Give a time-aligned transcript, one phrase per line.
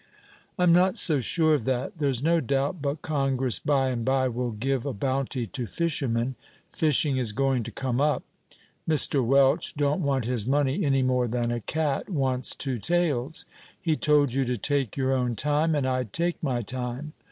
[0.57, 4.49] "I'm not so sure of that; there's no doubt but Congress, by and by, will
[4.49, 6.33] give a bounty to fishermen;
[6.73, 8.23] fishing is going to come up.
[8.89, 9.23] Mr.
[9.23, 13.45] Welch don't want his money any more than a cat wants two tails;
[13.79, 17.13] he told you to take your own time, and I'd take my time.